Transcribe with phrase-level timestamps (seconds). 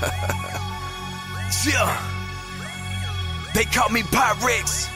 [1.68, 1.92] yeah.
[3.54, 4.88] They call me Pyrex.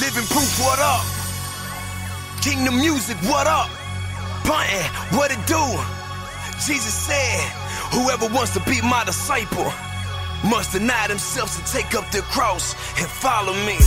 [0.00, 1.04] Living proof, what up?
[2.42, 3.70] Kingdom music, what up?
[4.44, 5.64] Buntin', what it do?
[6.62, 7.40] Jesus said,
[7.90, 9.72] whoever wants to be my disciple
[10.44, 13.78] must deny themselves and take up their cross and follow me.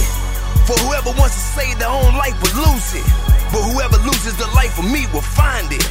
[0.67, 3.07] For whoever wants to save their own life will lose it.
[3.51, 5.83] But whoever loses the life for me will find it.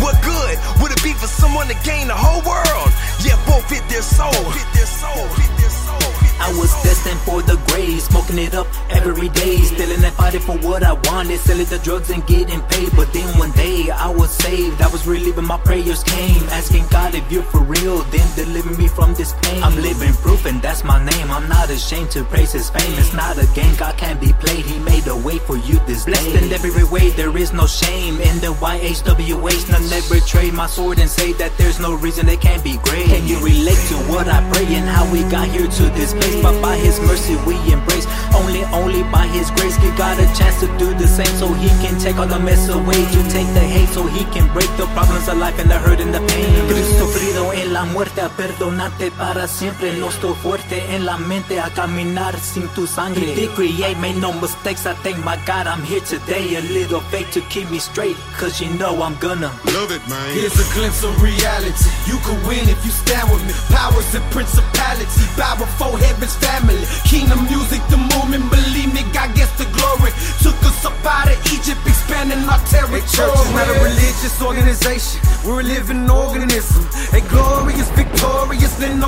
[0.00, 2.90] What good would it be for someone to gain the whole world?
[3.20, 4.32] Yeah, forfeit their soul.
[4.32, 5.28] Forfeit their soul.
[5.28, 6.29] Forfeit their soul.
[6.40, 10.56] I was destined for the grave, smoking it up every day, stealing and fighting for
[10.58, 12.90] what I wanted, selling the drugs and getting paid.
[12.96, 17.14] But then one day I was saved, I was relieving my prayers came, asking God
[17.14, 19.62] if you're for real, then deliver me from this pain.
[19.62, 21.30] I'm living proof and that's my name.
[21.30, 22.98] I'm not ashamed to praise His fame.
[22.98, 24.64] It's not a game, God can't be played.
[24.64, 26.12] He made a way for you this day.
[26.12, 29.70] Blessed in every way, there is no shame in the YHWH.
[29.70, 33.06] None never trade my sword and say that there's no reason they can't be great.
[33.06, 36.29] Can you relate to what I pray and how we got here to this place?
[36.42, 38.06] But by His mercy we embrace.
[38.34, 41.34] Only, only by His grace, we got a chance to do the same.
[41.36, 44.46] So He can take all the mess away, to take the hate, so He can
[44.52, 46.66] break the problems of life and the hurt and the pain.
[46.68, 49.92] Cristo sufrido en la muerte, a perdonarte para siempre.
[49.98, 53.20] No estoy fuerte en la mente a caminar sin tu sangre.
[53.20, 54.86] He did create, made no mistakes.
[54.86, 56.56] I thank my God I'm here today.
[56.56, 60.34] A little faith to keep me straight, cause you know I'm gonna love it, man.
[60.34, 61.90] Here's a glimpse of reality.
[62.06, 63.52] You can win if you stand with me.
[63.74, 66.84] Powers and principalities bow before heaven's family.
[67.08, 68.44] Kingdom music, the movement.
[68.50, 70.12] Believe me, God gets the glory.
[70.44, 73.00] Took us up out of Egypt, expanding our territory.
[73.00, 75.20] A church is not a religious organization.
[75.44, 76.84] We're a living organism.
[77.16, 79.00] A glorious, victorious, then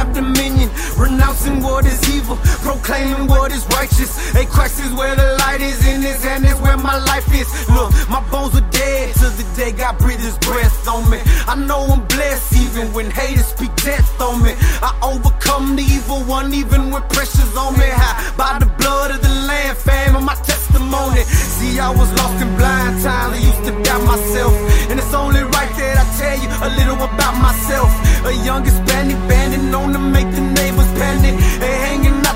[0.00, 0.70] have dominion.
[0.96, 4.10] Renouncing what is evil, proclaiming what is righteous.
[4.34, 7.48] A Christ is where the light is in his hand, is where my life is.
[7.68, 11.18] Look, my bones are dead till the day God breathed his breath on me.
[11.46, 14.52] I know I'm blessed even when haters speak death on me.
[14.88, 17.88] I overcome the evil one even with pressures on me.
[17.88, 21.22] High by the blood of the Lamb, fam, and my testimony.
[21.56, 23.32] See, I was lost in blind times.
[23.34, 24.52] I used to doubt myself,
[24.90, 27.90] and it's only right that I tell you a little about myself.
[28.30, 31.34] A young Hispanic bandit known to make the neighbors panic.
[31.62, 32.29] They hanging out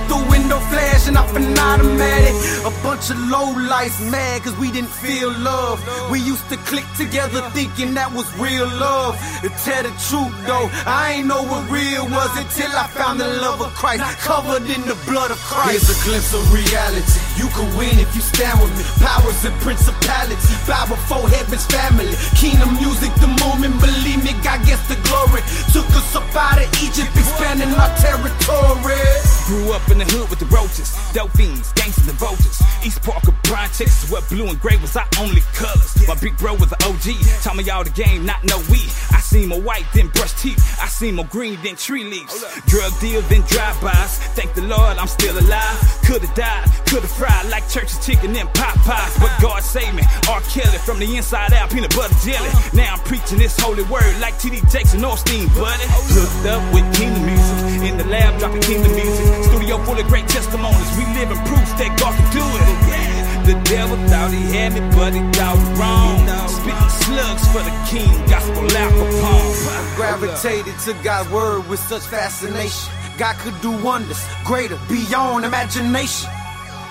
[0.44, 2.34] window, flashing off an automatic.
[2.65, 5.81] A bunch of low lights mad cause we didn't feel love.
[6.10, 9.16] We used to click together thinking that was real love.
[9.43, 13.28] To tell the truth though, I ain't know what real was until I found the
[13.41, 15.88] love of Christ covered in the blood of Christ.
[15.88, 17.21] Here's a glimpse of reality.
[17.41, 18.84] You can win if you stand with me.
[19.00, 22.12] Powers and principalities bow before heaven's family.
[22.37, 23.81] Kingdom music, the moment.
[23.81, 25.41] Believe me, God gets the glory.
[25.72, 29.00] Took us up out of Egypt, expanding our territory.
[29.49, 32.61] Grew up in the hood with the roaches, delphines, gangsters and vultures.
[32.84, 35.95] East Park of Bryan, Texas, where blue and gray was our only colors.
[36.09, 38.91] My big bro was an OG, taught me all the game, not no weed.
[39.12, 42.44] I seen more white than brush teeth, I seen more green than tree leaves.
[42.67, 44.19] Drug deals than drive-bys.
[44.35, 45.79] Thank the Lord I'm still alive.
[46.05, 50.03] Could've died, could've fried like church's chicken and Popeyes, but God saved me.
[50.29, 50.41] R.
[50.50, 52.50] Kelly from the inside out, peanut butter jelly.
[52.73, 54.61] Now I'm preaching this holy word like T.D.
[54.69, 55.85] Jackson Osteen, buddy.
[56.11, 59.44] Hooked up with kingdom music in the lab, dropping kingdom music.
[59.44, 60.91] Studio full of great testimonies.
[60.97, 63.44] We living proof that God can do it.
[63.44, 66.25] The devil thought he had me, but he thought wrong.
[66.49, 69.97] Spitting slugs for the king, gospel Al.
[69.97, 72.93] Gravitated to God's word with such fascination.
[73.19, 76.31] God could do wonders greater beyond imagination.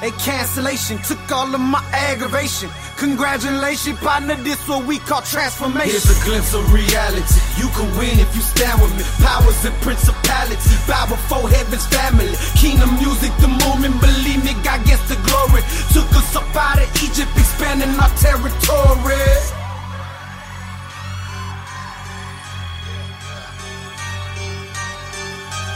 [0.04, 2.70] A cancellation took all of my aggravation.
[2.98, 5.96] Congratulations, partner, this what we call transformation.
[5.96, 7.40] Here's a glimpse of reality.
[7.56, 9.04] You can win if you stand with me.
[9.24, 12.36] Powers and principalities, bow before heaven's family.
[12.60, 15.64] Kingdom music, the moment, believe me, God gets the glory.
[15.96, 19.24] Took us up out of Egypt, expanding our territory.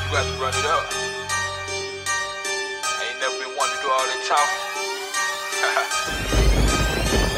[0.03, 1.16] You got to run it up.
[3.57, 4.61] I ain't never been one to do all that talking.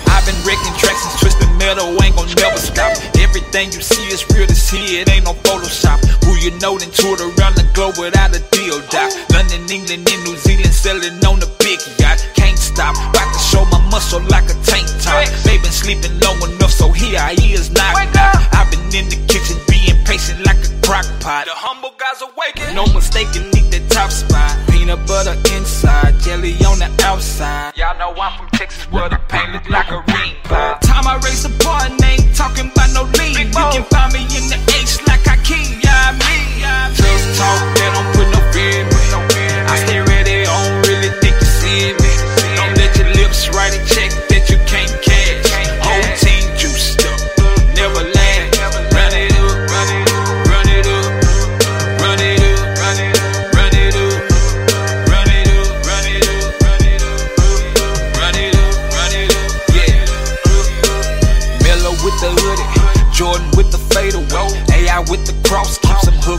[0.11, 2.91] I've been wrecking tracks and twisting metal, ain't gon' never stop.
[3.19, 6.03] Everything you see is real to see, it ain't no Photoshop.
[6.25, 9.11] Who you know then toured around the globe without a deal, doc.
[9.31, 12.19] London, England, and New Zealand, selling on the big yacht.
[12.35, 15.23] Can't stop, about to show my muscle like a tank top.
[15.47, 18.35] They been sleeping long enough, so here I is knock knock.
[18.51, 19.55] I've been in the kitchen
[20.09, 21.45] patient like a crock pot.
[21.45, 22.73] The humble guys awaken.
[22.73, 24.57] No mistaking, need the top spot.
[24.69, 27.77] Peanut butter inside, jelly on the outside.
[27.77, 30.79] Y'all know I'm from Texas where the paint look like a ring pie.
[30.81, 33.37] Time I race a bar and ain't talking about no lead.
[33.37, 35.37] You can find me in the H like I
[35.85, 36.33] yeah, me.
[36.97, 38.18] Just talk, they don't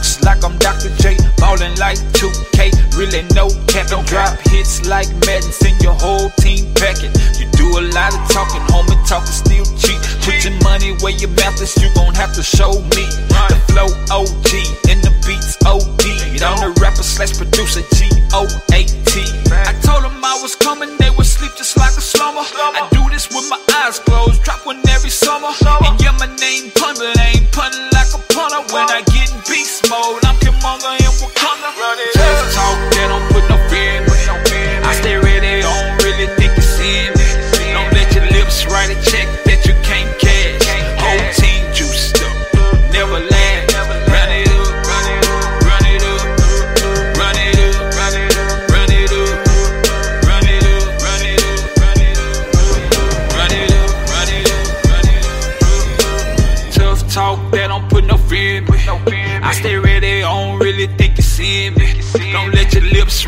[0.01, 0.89] hooks like I'm Dr.
[0.97, 6.31] J, ballin' like 2K, really no cap, don't drop hits like Madden, send your whole
[6.41, 7.13] team packing.
[7.37, 10.01] You do a lot of talking, homie, talking still cheap.
[10.25, 13.05] Put your money where your mouth is, you gon' have to show me
[13.45, 14.49] the flow OG
[14.89, 16.01] and the beats OD.
[16.41, 19.21] I'm the rapper slash producer G O A T.
[19.53, 22.41] I told them I was coming, they would sleep just like a slumber.
[22.41, 25.53] I do this with my eyes closed, drop one every summer.
[25.85, 28.61] And yeah, my name pun, but I ain't punting like a punter.
[28.73, 29.03] When I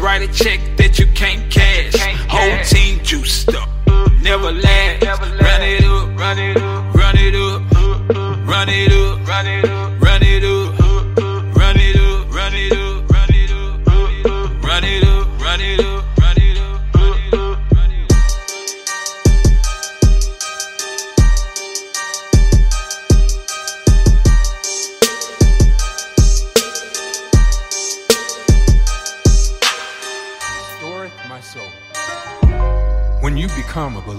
[0.03, 1.95] write a check that you can't cash.
[2.27, 3.69] Whole team juiced up,
[4.21, 5.32] never last.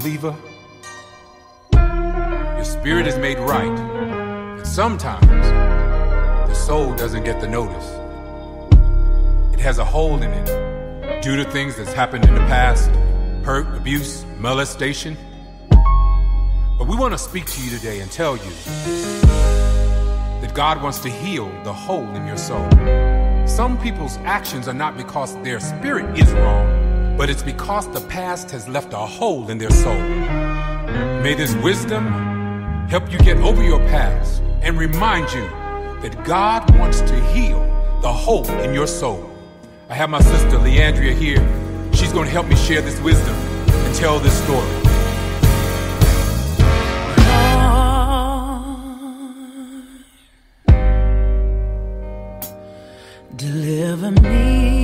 [0.04, 0.36] Believer,
[1.72, 3.74] your spirit is made right.
[4.58, 5.26] But sometimes
[6.46, 7.88] the soul doesn't get the notice.
[9.54, 12.90] It has a hole in it due to things that's happened in the past
[13.46, 15.16] hurt, abuse, molestation.
[15.70, 18.50] But we want to speak to you today and tell you
[20.42, 22.68] that God wants to heal the hole in your soul.
[23.46, 28.50] Some people's actions are not because their spirit is wrong, but it's because the past
[28.50, 29.98] has left a hole in their soul.
[31.22, 32.06] May this wisdom
[32.88, 35.48] help you get over your past and remind you
[36.02, 37.60] that God wants to heal
[38.02, 39.30] the hole in your soul.
[39.88, 41.42] I have my sister Leandria here.
[41.94, 44.84] She's going to help me share this wisdom and tell this story.
[53.36, 54.83] deliver me.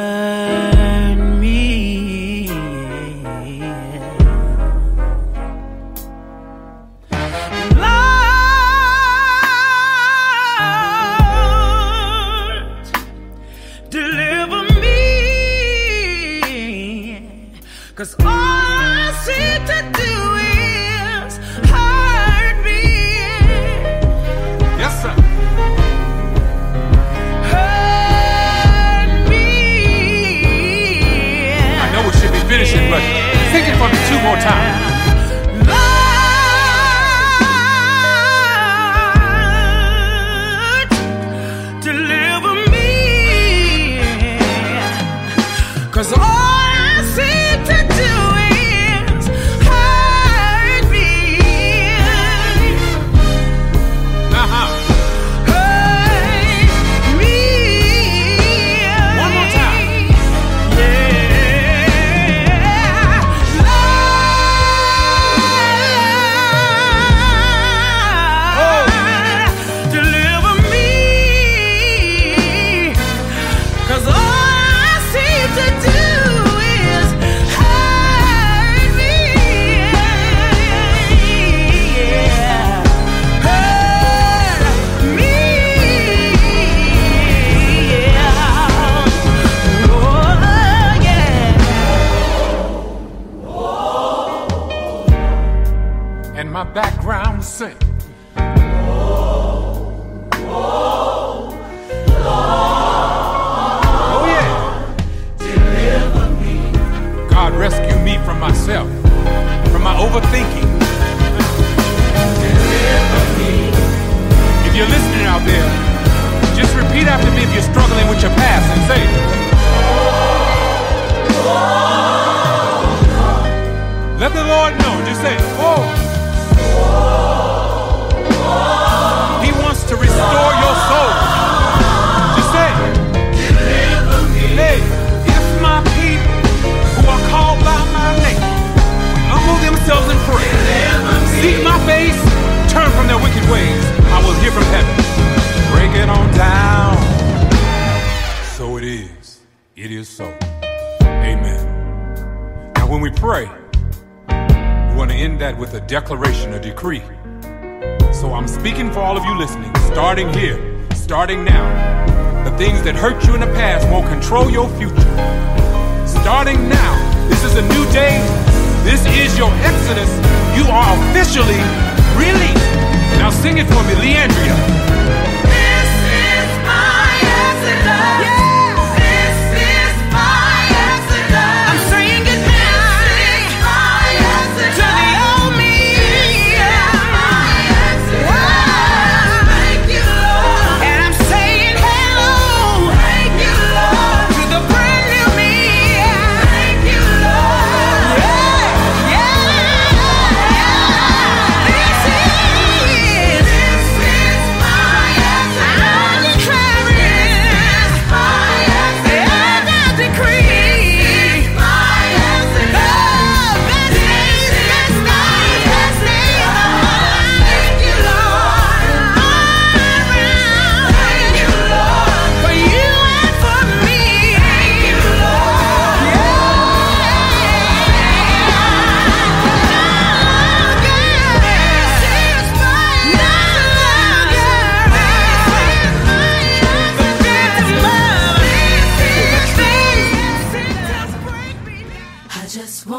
[33.81, 34.70] for two more times.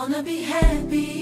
[0.02, 1.21] Wanna be happy.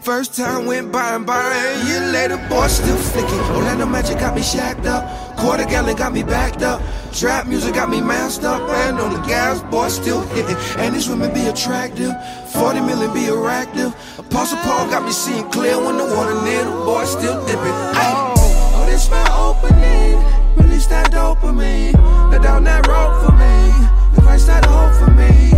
[0.00, 3.38] First time went by and by, and year later, boy, still flicking.
[3.54, 5.04] Orlando Magic got me shacked up.
[5.36, 6.80] Quarter gallon got me backed up.
[7.12, 8.62] Trap music got me masked up.
[8.62, 10.56] And on the gas, boy, still hitting.
[10.78, 12.12] And these women be attractive.
[12.54, 13.94] 40 million be attractive.
[14.18, 17.60] Apostle Paul got me seeing clear when the water near the boy still dipping.
[18.00, 18.34] Oh,
[18.76, 20.16] oh, this my opening.
[20.56, 21.92] Release that dopamine.
[22.32, 24.16] Let down that rope for me.
[24.16, 25.50] The Christ that hope for me.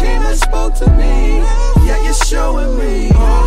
[0.00, 1.44] Came and spoke to me.
[1.86, 3.10] Yeah, you're showing me.
[3.10, 3.39] All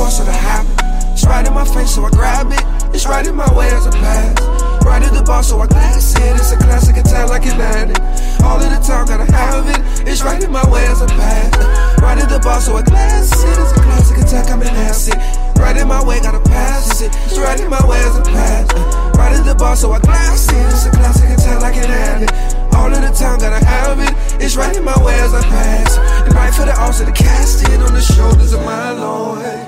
[0.00, 0.72] force of the habit.
[1.12, 2.64] It's right in my face, so I grab it.
[2.96, 4.32] It's right in my way as a pass.
[4.80, 6.32] Right at the bar, so I glass it.
[6.40, 8.00] It's a classic attack like an addict.
[8.40, 10.08] All of the time, gotta have it.
[10.08, 11.52] It's right in my way as a pass.
[12.00, 13.56] Right at the bar, so I glass it.
[13.60, 15.20] It's a classic attack, I'm an acid.
[15.60, 17.12] Right in my way, gotta pass it.
[17.28, 18.72] It's right in my way as a pass.
[19.20, 20.64] Right at the bar, so I glass it.
[20.72, 22.32] It's a classic attack like an addict.
[22.72, 24.12] All of the time, gotta have it.
[24.40, 25.98] It's right in my way as I pass.
[26.24, 29.59] And right for the altar to cast it on the shoulders of my Lord.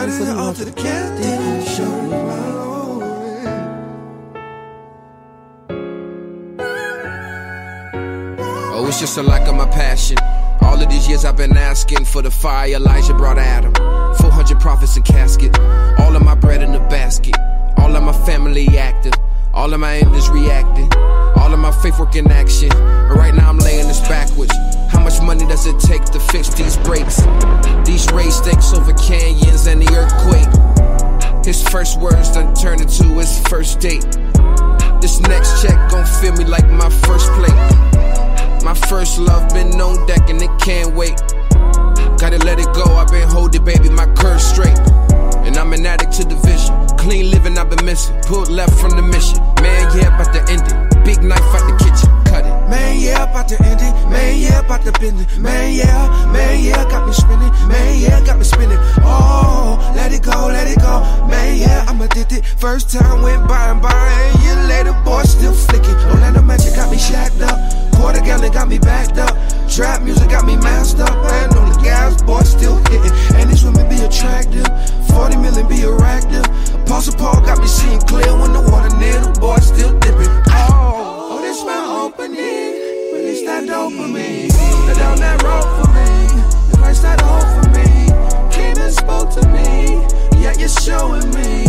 [0.00, 0.70] Right for the to the
[1.84, 2.40] of my
[8.72, 10.16] Oh, it's just a lack of my passion.
[10.62, 13.74] All of these years I've been asking for the fire Elijah brought Adam.
[13.74, 15.58] 400 prophets in casket.
[15.98, 17.36] All of my bread in the basket.
[17.76, 19.12] All of my family active.
[19.52, 20.90] All of my enemies reacting.
[21.36, 22.70] All of my faith work in action.
[22.70, 24.69] But right now I'm laying this backwards.
[25.00, 27.22] How much money does it take to fix these breaks?
[27.86, 31.42] These race stakes over canyons and the earthquake.
[31.42, 34.04] His first words done turned into his first date.
[35.00, 38.62] This next check gon' feel me like my first plate.
[38.62, 41.16] My first love been on deck and it can't wait.
[42.20, 44.78] Gotta let it go, I've been holding, baby, my curve straight.
[45.48, 46.76] And I'm an addict to the vision.
[46.98, 48.20] Clean living, I've been missing.
[48.24, 49.38] Pulled left from the mission.
[49.62, 51.04] Man, yeah, about to end it.
[51.06, 52.19] Big knife out the kitchen.
[52.70, 53.94] Man, yeah, about to end it.
[54.08, 55.38] Man, yeah, about to bend it.
[55.38, 57.50] Man, yeah, man, yeah, got me spinning.
[57.66, 58.78] Man, yeah, got me spinning.
[59.02, 61.00] Oh, let it go, let it go.
[61.26, 62.46] Man, yeah, I'm addicted.
[62.46, 65.96] First time went by and by, and year later, boy, still flicking.
[66.14, 67.58] Orlando Magic got me shacked up.
[67.94, 69.36] Quarter gallon got me backed up.
[69.68, 71.10] Trap music got me masked up.
[71.10, 73.12] And on the gas, boy, still hitting.
[73.34, 74.66] And these women be attractive.
[75.10, 76.46] 40 million be attractive.
[76.86, 80.30] Apostle Paul got me seeing clear when the water near the boy still dipping.
[80.48, 82.74] Oh, oh, this my opening.
[83.14, 84.50] Release that dopamine.
[84.86, 86.78] Let down that rope for me.
[86.78, 87.88] Christ that hope for me.
[88.90, 90.02] Spoke to me.
[90.42, 91.66] Yeah, you're showing me.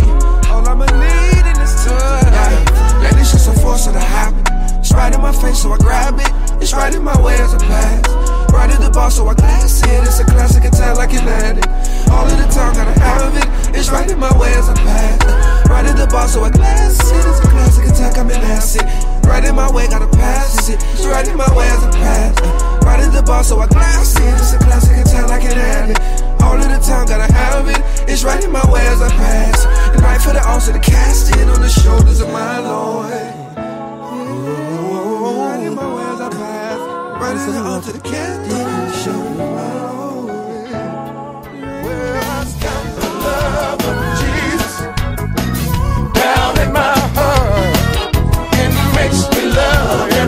[0.50, 2.34] All I'ma need in this time.
[2.34, 4.42] Yeah, and it's just a force of the habit.
[4.80, 6.32] It's right in my face, so I grab it.
[6.60, 8.08] It's right in my way as a pass.
[8.52, 10.02] Right at the bar, so I glass it.
[10.02, 11.68] It's a classic attack like an addict.
[12.10, 13.78] All of the time, gotta have it.
[13.78, 15.51] It's right in my way as a pass.
[15.72, 17.16] Right at the bar, so I glass it.
[17.16, 18.84] It's a classic attack, I'm acid.
[19.24, 20.76] Right in my way, gotta pass it.
[20.92, 22.38] It's right in my way as a pass.
[22.84, 24.34] Right at the bar, so I glass it.
[24.34, 25.98] It's a classic attack like an addict.
[26.42, 27.80] All of the time, gotta have it.
[28.06, 29.64] It's right in my way as I pass.
[29.94, 33.10] And right for the altar to cast it on the shoulders of my Lord.
[35.40, 36.80] Right in my way as I pass.
[37.22, 39.51] Right for the altar to cast it on the shoulders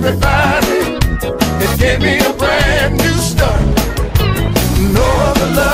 [0.07, 0.99] everybody.
[1.65, 3.61] It gave me a brand new start.
[4.93, 5.74] No other love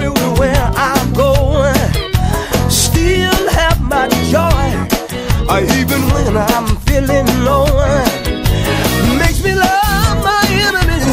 [0.00, 1.32] everywhere I go.
[2.68, 4.68] Still have my joy,
[5.78, 7.66] even when I'm feeling low.
[9.18, 11.06] Makes me love my enemies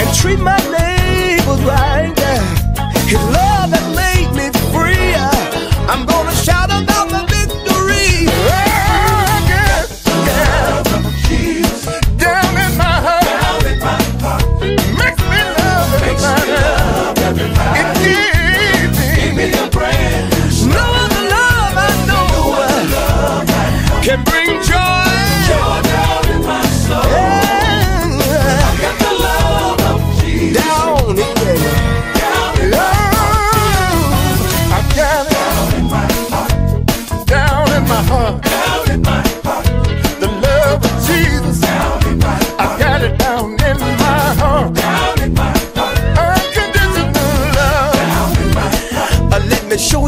[0.00, 0.58] and treat my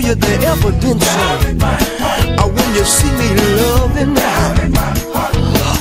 [0.08, 1.04] you the evidence.
[1.60, 1.76] My.
[2.40, 3.28] Uh, when you see me
[3.60, 4.16] loving.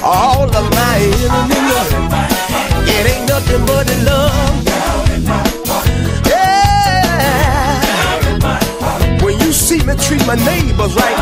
[0.04, 1.90] All of my enemies.
[2.92, 4.66] It ain't nothing but love.
[6.28, 7.78] Yeah.
[9.24, 11.18] When you see me treat my neighbors right,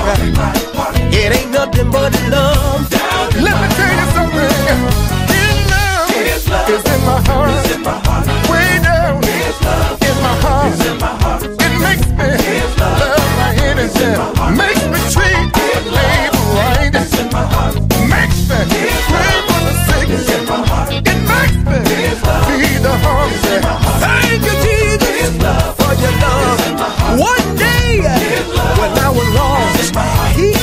[1.13, 2.89] it ain't nothing but love.
[3.45, 4.51] Let me tell you something.
[6.25, 7.65] His love is in my heart.
[8.49, 9.23] Way down
[10.09, 10.79] in my heart.
[11.65, 12.54] It makes me
[14.93, 15.49] me treat
[16.55, 16.93] right.
[18.13, 18.59] Makes me
[19.49, 19.73] for the.
[21.09, 21.79] It makes me
[22.45, 23.59] feed the hungry.
[24.03, 25.31] Thank you, Jesus,
[25.79, 26.59] for your love.
[27.17, 28.05] One day
[28.79, 29.95] when I was lost,
[30.37, 30.53] He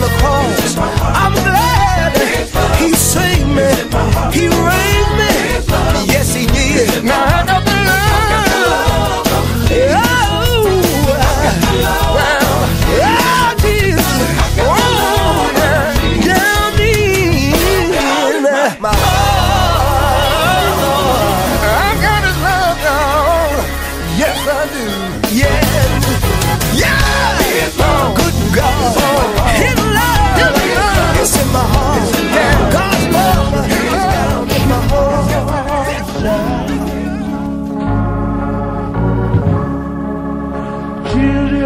[0.00, 0.76] the cross.
[1.22, 2.12] I'm glad
[2.80, 3.70] He saved me.
[4.36, 4.48] He
[5.20, 5.32] me.
[6.12, 7.04] Yes, He did.
[7.04, 7.41] Now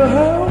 [0.05, 0.37] heart.
[0.37, 0.46] Till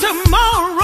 [0.00, 0.79] tomorrow,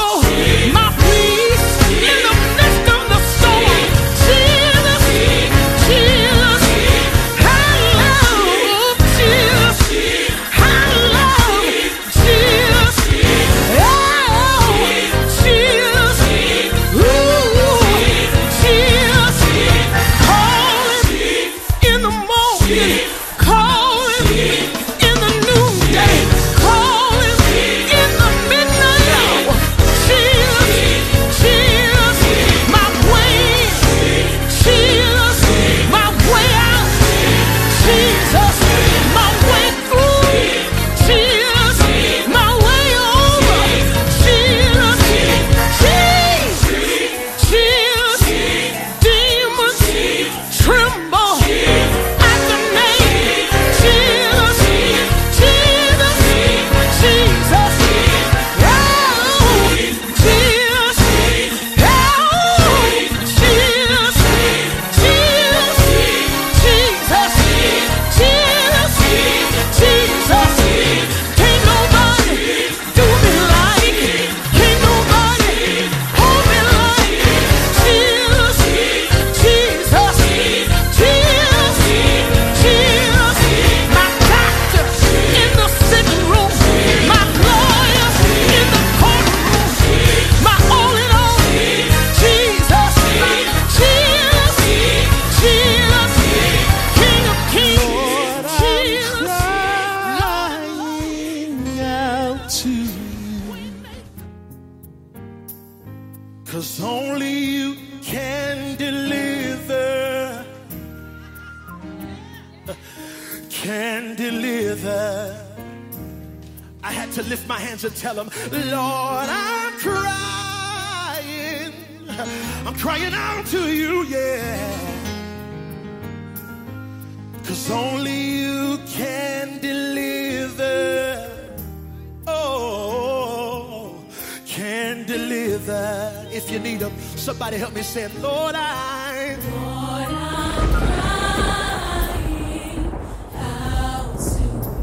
[137.57, 138.09] somebody help me say.
[138.21, 139.37] Lord, I.
[139.51, 140.09] Lord,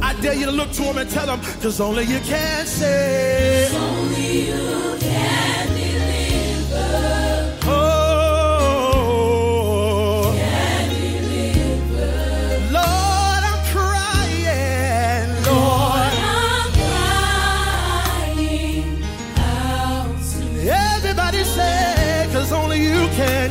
[0.02, 3.70] I dare you to look to him and tell him, cause only you can say.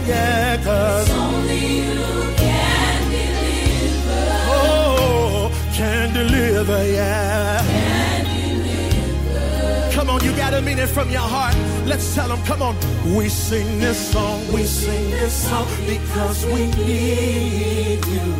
[0.07, 1.95] Yeah, cause only you
[2.37, 4.25] can deliver.
[4.49, 7.63] Oh, can deliver, yeah.
[7.63, 9.93] Can deliver.
[9.93, 11.55] Come on, you gotta mean it from your heart.
[11.87, 12.77] Let's tell them, come on.
[13.17, 18.35] We sing this song, we sing this song because we need you.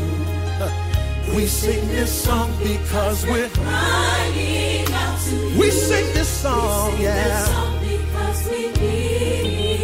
[1.35, 5.59] We sing this song because we're crying out to you.
[5.59, 7.73] We sing this song, yeah.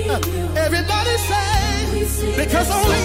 [0.57, 0.98] Everybody
[2.65, 2.98] say, because only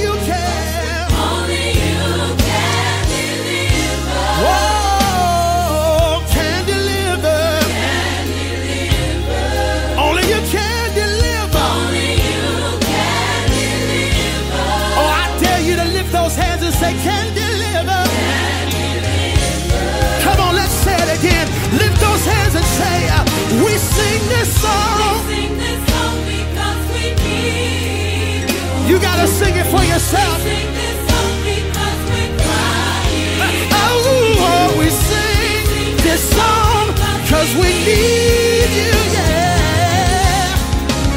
[30.13, 33.73] We sing this song because we're crying.
[33.73, 36.93] Oh, oh, we sing this song
[37.25, 40.53] because we need you, yeah.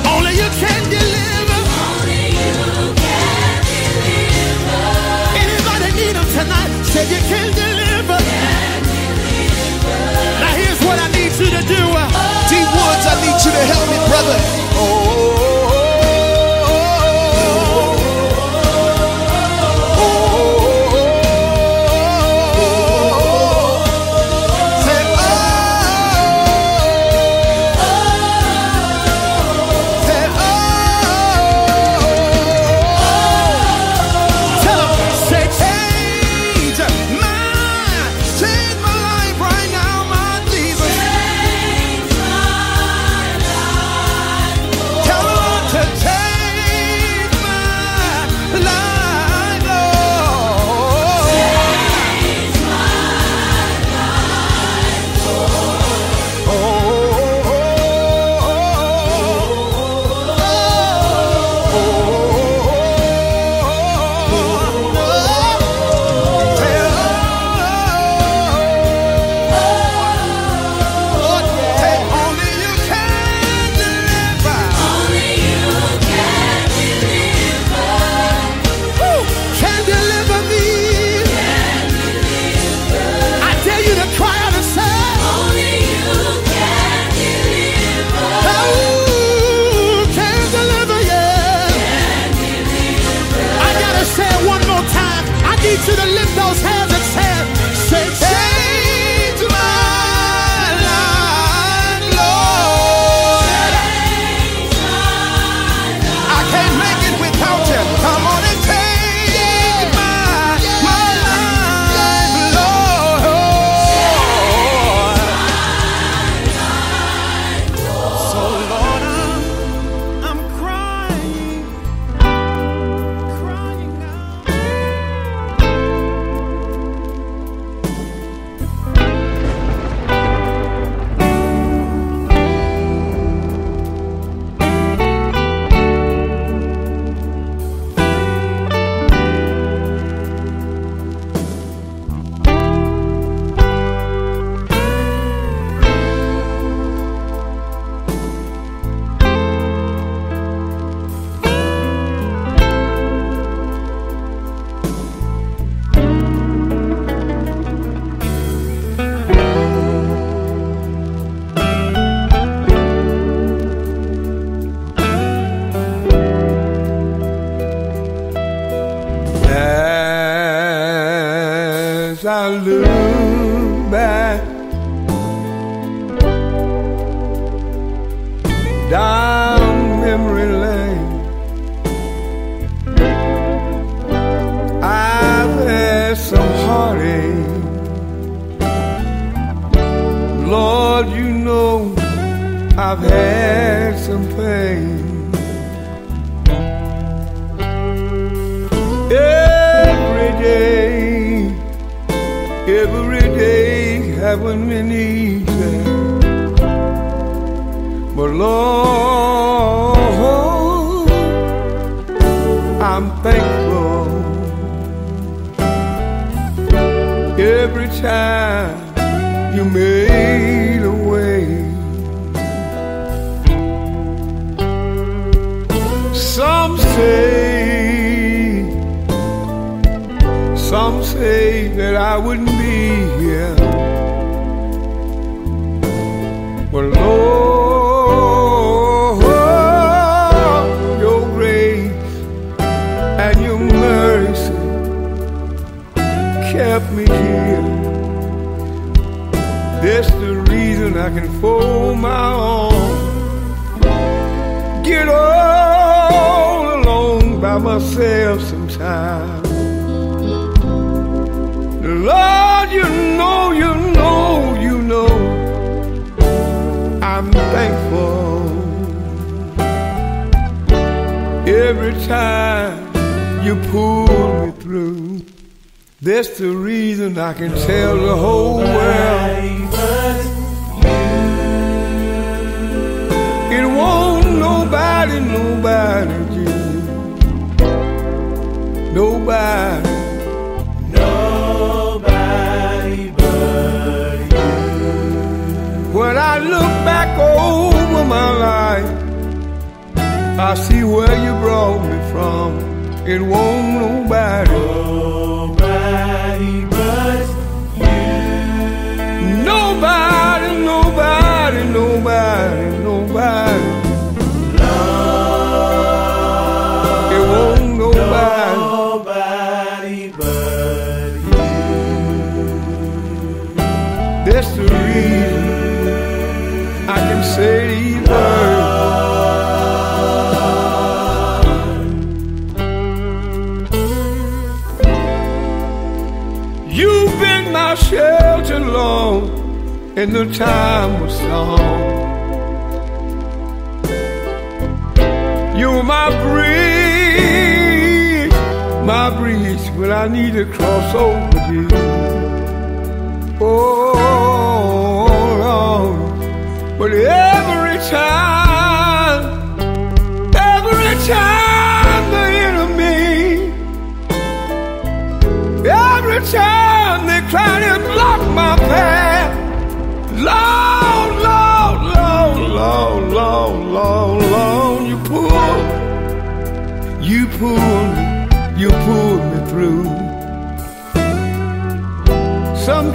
[0.09, 1.61] Only you can deliver.
[1.77, 2.57] Only you
[2.97, 4.81] can deliver.
[5.45, 6.73] Anybody need tonight?
[6.89, 8.17] Say you can deliver.
[10.41, 11.83] Now here's what I need you to do.
[11.93, 14.66] Uh, oh, D Woods, I need you to help me, brother.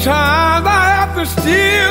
[0.03, 1.90] Sometimes I have to steal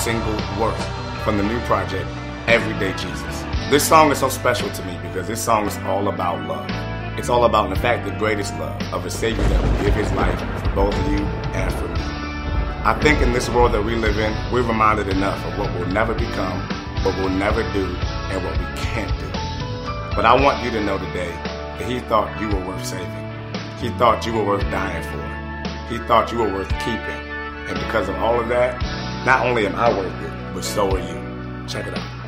[0.00, 0.74] Single, word
[1.24, 2.08] from the new project,
[2.46, 3.42] Everyday Jesus.
[3.68, 6.66] This song is so special to me because this song is all about love.
[7.18, 10.10] It's all about, in fact, the greatest love of a Savior that will give his
[10.12, 11.18] life for both of you
[11.52, 12.00] and for me.
[12.82, 15.92] I think in this world that we live in, we're reminded enough of what we'll
[15.92, 16.62] never become,
[17.04, 19.28] what we'll never do, and what we can't do.
[20.16, 21.32] But I want you to know today
[21.78, 23.32] that he thought you were worth saving.
[23.76, 25.92] He thought you were worth dying for.
[25.92, 27.20] He thought you were worth keeping.
[27.68, 28.82] And because of all of that,
[29.24, 31.66] not only am I worth it, but so are you.
[31.68, 32.19] Check it out.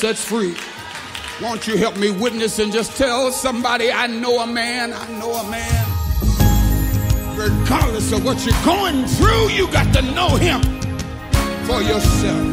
[0.00, 0.56] sets free.
[1.42, 5.30] Won't you help me witness and just tell somebody I know a man, I know
[5.30, 5.86] a man.
[7.36, 10.62] Regardless of what you're going through, you got to know him
[11.66, 12.49] for yourself.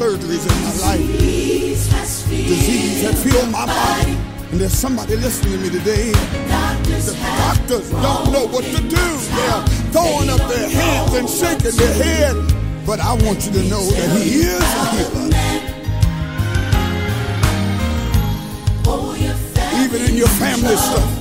[0.00, 1.06] Surgeries in my life.
[1.28, 4.16] Disease has filled my body.
[4.50, 6.12] And there's somebody listening to me today.
[6.12, 9.06] The doctors don't know what to do.
[9.36, 9.62] They're
[9.92, 12.34] throwing up their hands and shaking their head.
[12.86, 15.28] But I want you to know that He is a healer.
[19.84, 21.12] Even in your family stuff.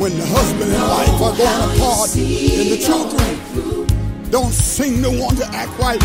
[0.00, 3.47] When the husband and wife are going apart and the children
[4.30, 6.02] don't seem to want to act right.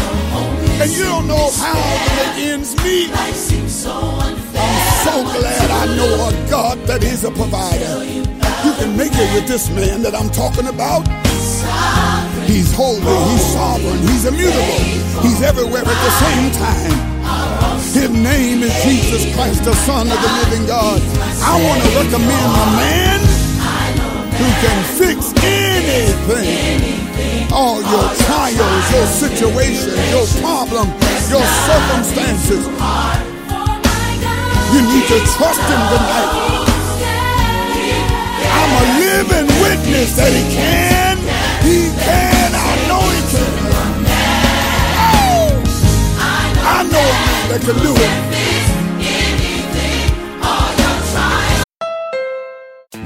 [0.82, 1.76] And you don't know how
[2.16, 3.10] make ends meet.
[3.12, 8.04] I'm so glad I know a God that is a provider.
[8.64, 11.08] You can make it with this man that I'm talking about.
[12.48, 14.84] He's holy, he's sovereign, he's immutable,
[15.24, 17.14] he's everywhere at the same time.
[17.80, 21.02] His name is Jesus Christ, the Son of the living God.
[21.44, 23.33] I want to recommend a man
[24.38, 27.00] who can fix anything.
[27.52, 30.94] All your trials, your situations, your problems,
[31.30, 32.66] your circumstances.
[34.74, 36.32] You need to trust him tonight.
[38.58, 41.18] I'm a living witness that he can.
[41.62, 42.50] He can.
[42.54, 43.54] I know he can.
[44.98, 45.46] Oh,
[46.58, 48.23] I know a man that can do it.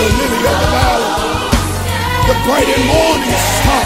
[0.00, 1.12] The lily of the valley,
[2.24, 3.84] the bright and morning star.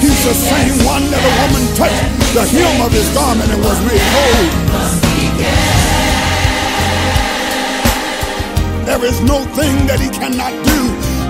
[0.00, 3.78] He's the same one that a woman touched the hem of his garment and was
[3.84, 4.48] made whole.
[8.88, 10.80] There is no thing that he cannot do.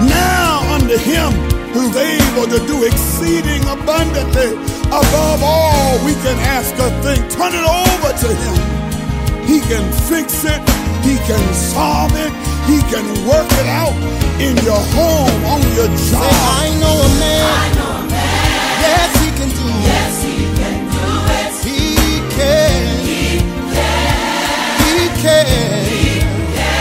[0.06, 1.34] Now unto him
[1.74, 4.54] who's able to do exceeding abundantly
[4.86, 7.22] above all we can ask or think.
[7.34, 8.56] Turn it over to him.
[9.50, 10.83] He can fix it.
[11.04, 12.32] He can solve it.
[12.66, 13.92] He can work it out
[14.40, 16.32] in your home, on your job.
[16.64, 17.44] I know a man.
[17.44, 18.80] I know a man.
[18.84, 19.84] Yes, he can do it.
[19.84, 21.06] Yes, he can do
[21.38, 21.52] it.
[21.68, 21.80] He
[22.36, 23.04] can.
[23.04, 23.20] He
[23.74, 24.16] can.
[24.80, 25.46] He can.
[25.92, 26.20] He
[26.56, 26.72] can.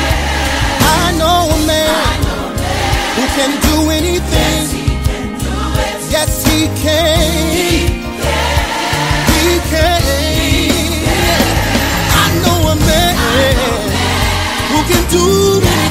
[0.80, 3.16] I know a man, I know a man.
[3.16, 4.56] who can do anything.
[4.56, 5.98] Yes, he can do it.
[6.16, 7.28] Yes, he can.
[7.52, 7.70] He
[8.24, 8.64] can.
[9.36, 10.33] He can.
[14.88, 15.83] Can do anything.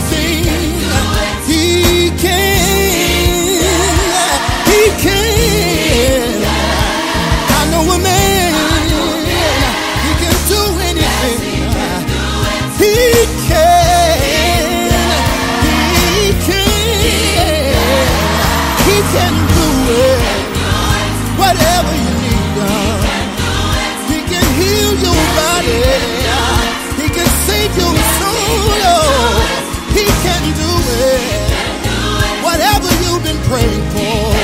[33.22, 34.34] You've been praying for,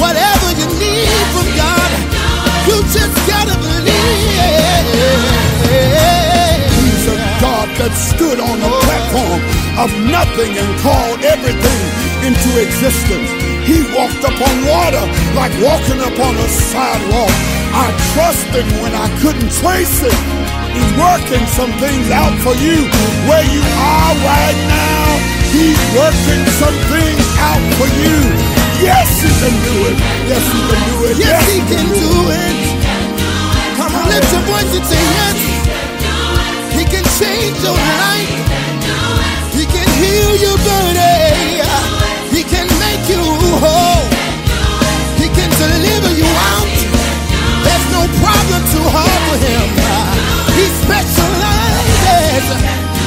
[0.00, 1.90] whatever you need from God,
[2.66, 3.92] you just gotta believe.
[6.80, 9.40] He's a God that stood on the platform
[9.76, 11.80] of nothing and called everything
[12.24, 13.28] into existence.
[13.68, 15.04] He walked upon water
[15.36, 17.32] like walking upon a sidewalk.
[17.74, 20.16] I trusted when I couldn't trace it.
[20.72, 22.88] He's working some things out for you
[23.28, 25.04] where you are right now.
[25.52, 28.16] He's working some things out for you.
[28.80, 29.96] Yes, he can do it.
[30.30, 31.14] Yes, he can do it.
[31.20, 32.08] Yes, he can do
[32.42, 32.56] it.
[33.78, 35.38] Come on, lift your voice and say yes.
[36.76, 38.32] He can change your life.
[39.56, 41.62] He can heal your body.
[42.34, 43.22] He can make you
[43.62, 44.06] whole.
[45.20, 46.72] He can deliver you out.
[47.64, 49.66] There's no problem too hard for him.
[50.58, 52.46] He specializes.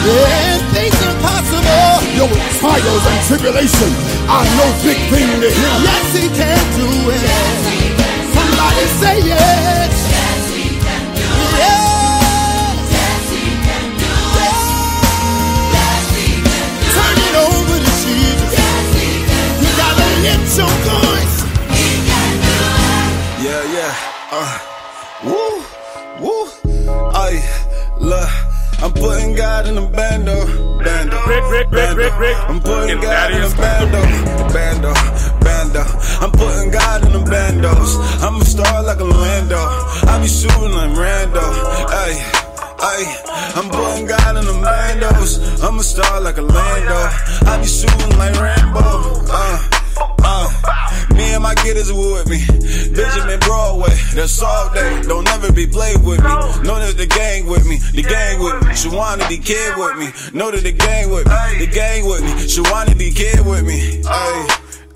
[0.08, 2.00] Anything's impossible.
[2.16, 3.92] Your trials and tribulation
[4.32, 5.84] are no big thing to him.
[5.84, 7.28] Yes, he can do it.
[8.32, 9.92] Somebody say yes.
[10.08, 11.60] Yes, he can do it.
[11.60, 13.24] Yes.
[13.36, 14.16] he can do
[14.48, 14.64] it.
[16.96, 18.56] Turn it over to Jesus.
[19.60, 21.32] You gotta your.
[21.76, 23.44] He can do it.
[23.44, 24.32] Yeah, yeah.
[24.32, 24.77] Uh.
[28.88, 30.48] I'm putting God in the bando,
[30.80, 31.96] bando, Rick, Rick, Rick, bando.
[31.98, 32.38] Rick, Rick.
[32.48, 34.00] I'm putting God in the bando,
[34.56, 34.94] bando,
[35.44, 35.84] bando.
[36.24, 37.92] I'm putting God in the bandos.
[38.24, 39.60] I'm a star like a Lando.
[40.08, 41.44] I be shooting like Rambo.
[41.92, 42.16] Ay,
[42.80, 43.04] ay.
[43.60, 45.62] I'm putting God in the bandos.
[45.62, 46.96] I'm a star like a Lando.
[47.44, 48.80] I be shooting like Rambo.
[49.28, 49.78] Uh.
[50.24, 50.77] Uh,
[51.34, 52.40] and my getters with me.
[52.94, 55.02] Benjamin Broadway, that's all day.
[55.04, 56.30] Don't ever be played with me.
[56.64, 58.72] Know that the gang with me, the gang with me.
[58.74, 60.08] Shawana, the kid with me.
[60.38, 62.32] Know that the gang with me, the gang with me.
[62.48, 64.02] Shawana, the kid with me.
[64.08, 64.48] Ay,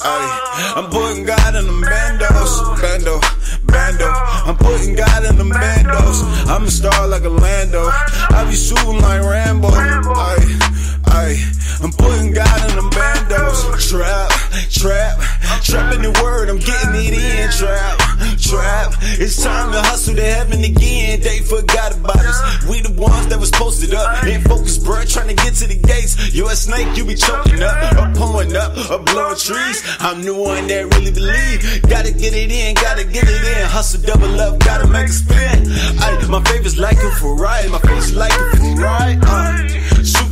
[0.03, 0.73] ay.
[0.75, 3.19] I'm putting God in them bandos, bando,
[3.65, 4.07] bando.
[4.47, 6.23] I'm putting God in them bandos.
[6.47, 7.89] I'm a star like a Lando.
[7.89, 9.69] I be shooting like Rambo.
[9.69, 13.89] Ay, I'm putting God in them bandos.
[13.89, 14.31] Trap,
[14.69, 15.19] trap,
[15.61, 16.49] trapping the word.
[16.49, 17.51] I'm getting it in.
[17.51, 17.99] Trap,
[18.39, 18.93] trap.
[19.19, 21.19] It's time to hustle to heaven again.
[21.19, 22.65] They forgot about us.
[22.69, 24.23] We the ones that was posted up.
[24.23, 26.33] In focus, bruh, trying to get to the gates.
[26.33, 29.83] You a snake, you be choking up, or pulling up, or blowing trees.
[29.99, 31.81] I'm the one that really believe.
[31.89, 33.67] Gotta get it in, gotta get it in.
[33.67, 35.67] Hustle double up, gotta make a spin.
[35.99, 39.19] Ay, my favorite's like a Ferrari, my face like a Ferrari.
[39.21, 39.71] Uh,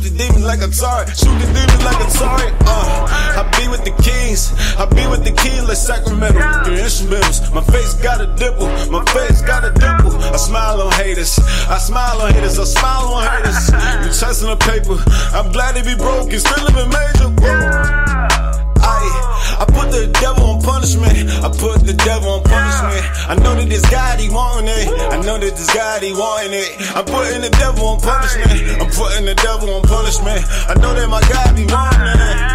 [0.00, 2.54] shoot the demon like a target, shoot the demon like a target.
[2.66, 6.38] Uh, I be with the kings, I be with the king like Sacramento.
[6.38, 10.16] The instrumentals, my face got a dimple, my face got a dimple.
[10.16, 13.68] I smile on haters, I smile on haters, I smile on haters.
[14.04, 14.96] You chasing the paper,
[15.36, 18.69] I'm glad to be broke, it's still living major.
[18.90, 21.14] I, I put the devil on punishment.
[21.44, 23.02] I put the devil on punishment.
[23.30, 24.88] I know that this God he wanting it.
[25.14, 26.70] I know that this God he wanting it.
[26.96, 28.50] I'm putting the devil on punishment.
[28.82, 30.42] I'm putting the devil on punishment.
[30.68, 32.50] I know that my God be wanting it.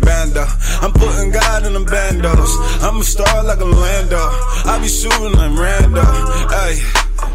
[0.00, 0.44] Bando.
[0.80, 2.52] I'm putting God in the bandos.
[2.82, 4.16] I'm a star like a Lando.
[4.64, 6.00] I be shooting like Rambo.
[6.00, 6.80] Ay.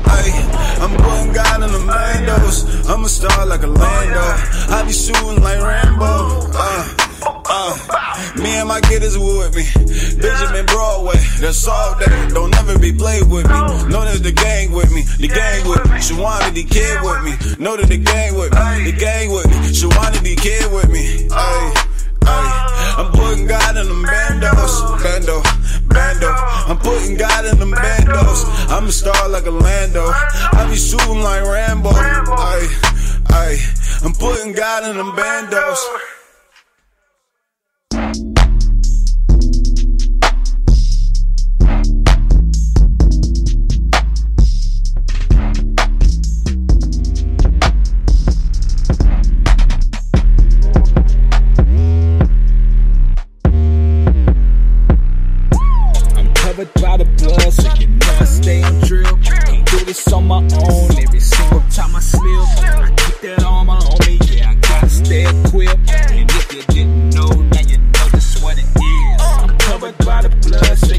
[0.05, 0.29] Ay,
[0.81, 2.89] I'm putting God in the bandos.
[2.89, 4.25] I'm a star like a Lando.
[4.73, 6.49] I be shooting like Rambo.
[6.53, 9.65] Uh, uh, me and my getters with me.
[10.21, 12.29] Benjamin Broadway, that's all day.
[12.29, 13.59] Don't ever be played with me.
[13.89, 15.97] Know that the gang with me, the gang with me.
[15.99, 17.33] Shawana, the kid with me.
[17.63, 19.57] Know that the gang with me, the gang with me.
[19.73, 21.27] Shawana, the kid with me.
[21.31, 21.73] Ay,
[22.27, 22.95] ay.
[22.97, 25.41] I'm putting God in them bandos, bando,
[25.87, 26.31] bando.
[26.69, 28.45] I'm putting God in them bandos.
[28.69, 30.05] I'm a star like a Lando.
[30.07, 31.89] I be shooting like Rambo.
[31.91, 32.67] Ay,
[33.29, 33.57] ay.
[34.03, 36.14] I'm putting God in them bandos.
[56.55, 59.17] Covered by the blood, so you know I stay on drill.
[59.25, 60.97] Can't do this on my own.
[60.97, 64.17] Every single time I slip, I keep that armor on me.
[64.31, 65.91] Yeah, I gotta stay equipped.
[65.91, 69.21] And if you didn't know, now you know this what it is.
[69.21, 70.94] I'm covered by the blood, so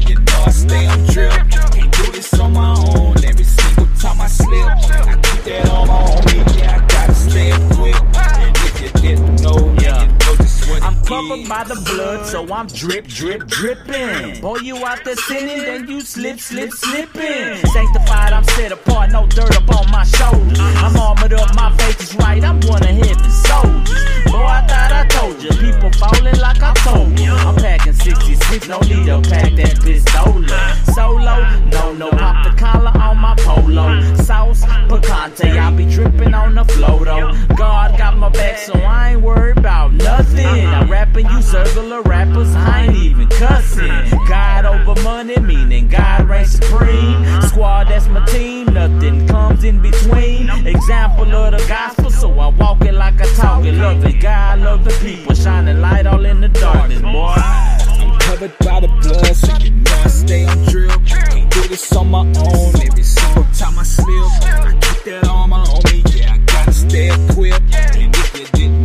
[11.07, 14.41] covered by the blood, so I'm drip, drip, dripping.
[14.41, 17.55] Boy, you out there sinning, then you slip, slip, slipping.
[17.65, 20.59] Sanctified, I'm set apart, no dirt up on my shoulders.
[20.59, 24.16] I'm armored up, my faith is right, I'm one of heaven's soldiers.
[24.31, 27.31] Boy, I thought I told you, people falling like I told you.
[27.31, 30.93] I'm packing 66, no need to pack that pistola.
[30.93, 31.37] Solo,
[31.69, 34.15] no, no, pop the collar on my polo.
[34.15, 37.33] Sauce, picante, I be dripping on the flow though.
[37.55, 40.45] God got my back, so I ain't worried about nothing.
[40.45, 43.89] I'm rapping, you circle of rappers, I ain't even cussing.
[44.27, 47.41] God over money, meaning God reigns supreme.
[47.43, 50.49] Squad, that's my team, nothing comes in between.
[50.67, 53.73] Example of the gospel, so I walk it like I talk it.
[53.73, 57.35] Loving God, love the people, shining light all in the darkness, boy.
[57.37, 60.99] I'm covered by the blood, so you know I stay on drill.
[61.05, 62.81] Can't do this on my own.
[62.81, 64.07] Every single time I slip,
[64.43, 66.03] I keep that armor on me.
[66.15, 67.75] Yeah, I gotta stay equipped.
[67.75, 68.76] And if you didn't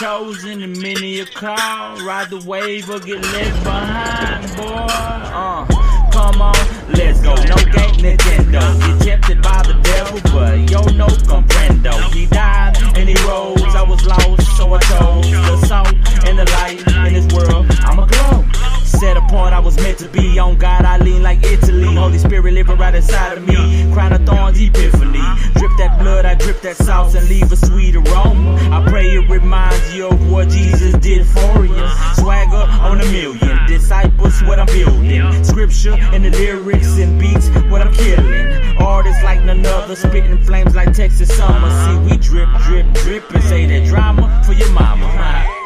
[0.00, 2.00] chosen and many are called.
[2.00, 4.64] Ride the wave or get left behind, boy.
[4.64, 5.66] Uh,
[6.10, 6.56] come on,
[6.88, 7.34] let's go.
[7.34, 8.62] No game, Nintendo.
[8.80, 11.92] Get tempted by the devil, but yo no comprendo.
[12.14, 13.74] He died and he rose.
[13.74, 15.94] I was lost, so I chose the salt
[16.26, 17.66] and the light in this world.
[17.80, 18.69] I'm a glow.
[18.90, 20.84] Set apart, I was meant to be on God.
[20.84, 21.94] I lean like Italy.
[21.94, 23.90] Holy Spirit living right inside of me.
[23.92, 25.22] Crown of thorns, epiphany.
[25.54, 28.56] Drip that blood, I drip that sauce and leave a sweet aroma.
[28.70, 31.88] I pray it reminds you of what Jesus did for you.
[32.16, 33.66] Swagger on a million.
[33.66, 35.44] Disciples, what I'm building.
[35.44, 38.76] Scripture and the lyrics and beats, what I'm killing.
[38.78, 41.70] Artists like none other, spitting flames like Texas summer.
[41.86, 45.59] See, we drip, drip, drip, and say that drama for your mama.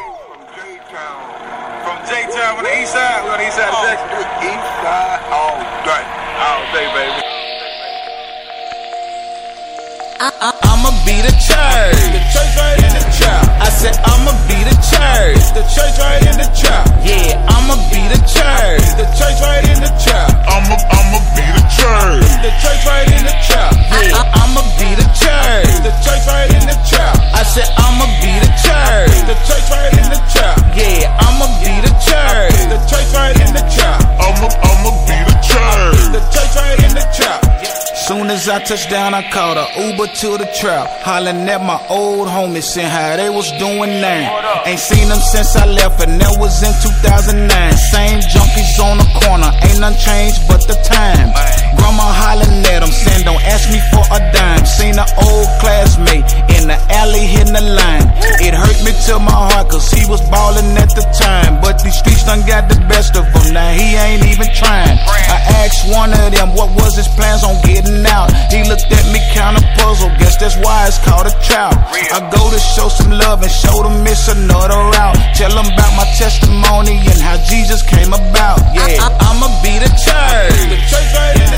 [2.05, 3.85] From J-Town on the east side, We're on the east side of oh.
[3.89, 4.25] Texas.
[4.45, 6.05] East side all day.
[6.37, 7.21] All day, baby.
[10.21, 11.97] I'ma be the church.
[12.13, 12.84] The church right in the trap.
[13.65, 15.41] I said I'ma be the church.
[15.57, 16.85] The church right in the trap.
[17.01, 18.85] Yeah, I'ma be the church.
[18.93, 20.29] The church right in the trap.
[20.45, 22.29] I'ma I'ma be the church.
[22.45, 23.73] The church right in the trap.
[23.89, 25.81] Yeah, I'ma be the church.
[25.81, 27.17] The church right in the trap.
[27.33, 29.17] I said I'ma be the church.
[29.25, 30.61] The church right in the trap.
[30.77, 32.53] Yeah, I'ma be the church.
[32.69, 33.97] The church right in the trap.
[34.21, 36.13] I'ma I'ma be the church.
[36.13, 37.41] The church right in the trap.
[38.05, 40.87] Soon as I touched down, I called a Uber to the trap.
[41.01, 44.65] Hollering at my old homies, seeing how they was doing now.
[44.65, 47.45] Ain't seen them since I left, and that was in 2009.
[47.77, 51.31] Same junkies on the corner, ain't none changed but the time.
[51.77, 54.65] Grandma hollering at them, saying don't ask me for a dime.
[54.65, 56.25] Seen an old classmate
[56.57, 58.09] in the alley hitting the line.
[58.41, 61.61] It hurt me to my heart, cause he was ballin' at the time.
[61.61, 64.97] But these streets done got the best of him, now he ain't even trying.
[65.29, 68.33] I asked one of them what was his plans on getting out.
[68.49, 71.77] He looked at me kinda puzzled, guess that's why it's called a trout.
[71.85, 75.17] I go to show some love and show them it's another route.
[75.37, 78.57] Tell them about my testimony and how Jesus came about.
[78.73, 80.57] Yeah, I, I'ma be the church.
[80.73, 81.54] The church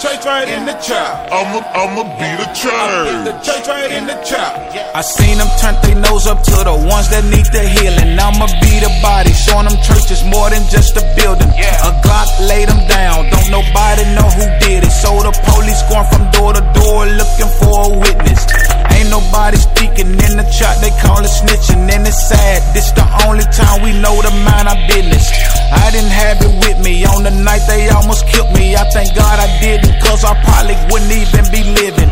[0.00, 0.24] church.
[0.24, 1.28] Right in the trap.
[1.28, 3.28] I'ma I'ma be the church.
[3.28, 4.56] The church right in the trap.
[4.96, 8.16] I seen them turn their nose up to the ones that need the healing.
[8.16, 11.52] I'ma be the body, showing them church is more than just a building.
[11.52, 14.94] A Glock laid them down, don't nobody know who did it.
[15.04, 18.48] So the police going from door to door looking for a witness.
[18.96, 22.64] Ain't nobody speaking in the chat, they call it snitching, and it's sad.
[22.72, 25.59] This the only time we know to mind our business.
[25.72, 28.76] I didn't have it with me on the night they almost killed me.
[28.76, 32.10] I thank God I didn't, cause I probably wouldn't even be living.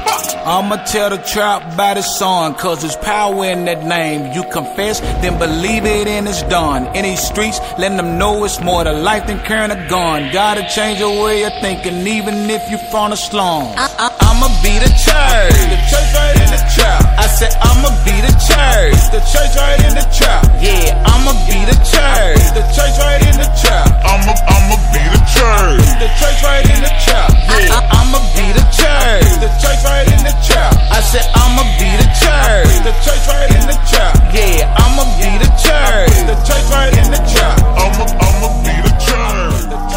[0.48, 4.32] I'ma tell the trap about his son, cause there's power in that name.
[4.32, 6.86] You confess, then believe it, and it's done.
[6.96, 10.32] In these streets, letting them know it's more to life than carrying a gun.
[10.32, 13.74] Gotta change your way of thinking, even if you from the slums.
[13.76, 15.58] I, I, I'ma be the church.
[15.68, 17.02] The church right in the trap.
[17.18, 18.98] I said I'ma be the church.
[19.12, 20.46] The church right in the trap.
[20.62, 22.40] Yeah, I'ma be the church.
[22.56, 25.80] The church right in the I'ma I'ma be the church.
[25.96, 27.32] The church right in the trap.
[27.48, 29.24] Yeah, I, I'ma be the church.
[29.40, 30.76] The church right in the trap.
[30.92, 32.68] I said I'ma be the church.
[32.84, 34.16] The church right in the trap.
[34.34, 36.12] Yeah, I'ma be the church.
[36.28, 37.56] The church right in the trap.
[37.76, 39.87] I'ma I'ma be the church.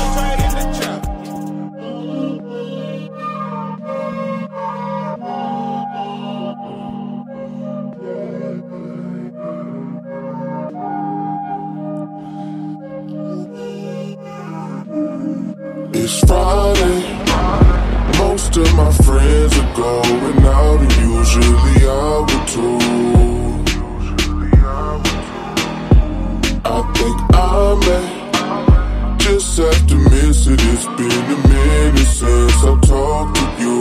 [31.07, 33.77] Been a minute since I talked to you.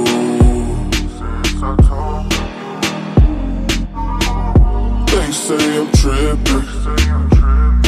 [5.11, 6.67] They say I'm tripping.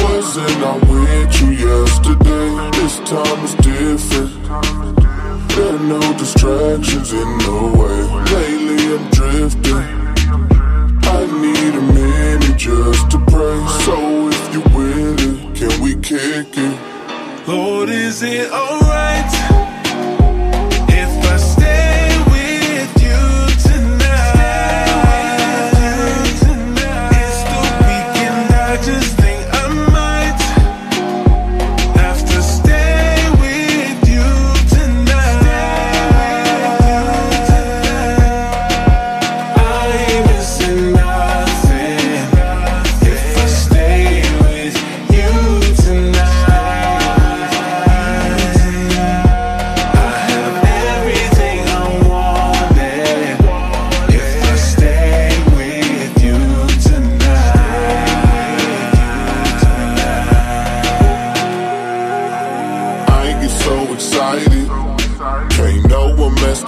[0.03, 2.49] Wasn't I with you yesterday?
[2.79, 4.33] This time is different.
[5.55, 7.99] There are no distractions in the way.
[8.35, 9.87] Lately I'm drifting.
[11.05, 13.59] I need a minute just to pray.
[13.87, 16.92] So if you with it, can we kick it?
[17.47, 19.62] Lord, is it alright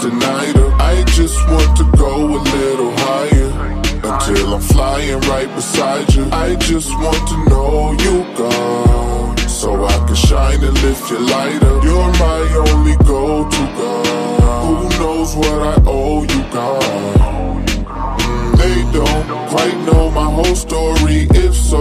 [0.04, 0.68] tonighter.
[0.92, 3.50] I just want to go a little higher
[4.12, 6.28] until I'm flying right beside you.
[6.30, 11.62] I just want to know you gone so I can shine and lift your light
[11.62, 11.82] up.
[11.84, 14.60] You're my only go-to girl.
[14.68, 17.56] Who knows what I owe you, God?
[18.20, 21.28] Mm, they don't quite know my whole story.
[21.30, 21.80] If so,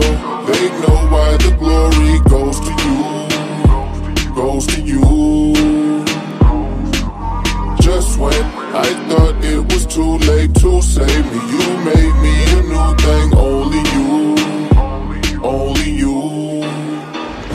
[0.49, 5.72] they know why the glory goes to you, goes to you
[8.23, 8.43] when
[8.87, 11.39] I thought it was too late to save me.
[11.53, 14.13] You made me a new thing, only you.
[15.43, 16.19] Only you.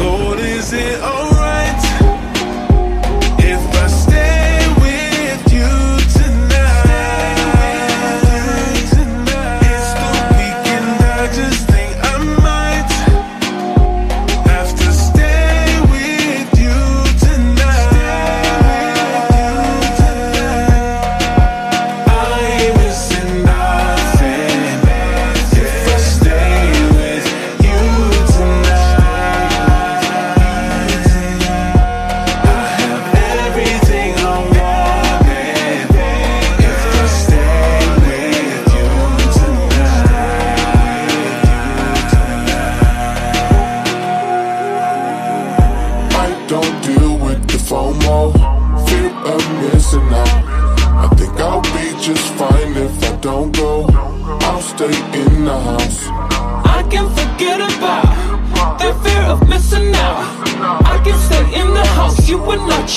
[0.03, 1.01] Lord, is it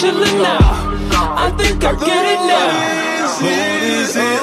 [0.01, 0.57] chillin' now.
[1.45, 3.37] I think I get it now.
[3.41, 4.40] What is it?